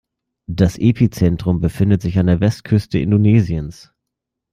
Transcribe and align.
Das 0.49 0.79
Epizentrum 0.79 1.59
befindet 1.59 2.01
sich 2.01 2.17
an 2.17 2.25
der 2.25 2.39
Westküste 2.39 2.97
Indonesiens. 2.97 3.93